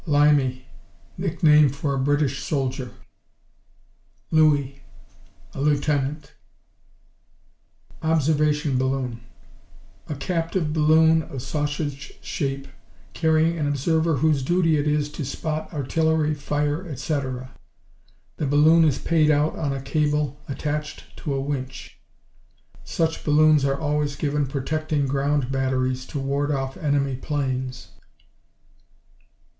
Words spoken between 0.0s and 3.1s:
Limey Nickname for a British soldier.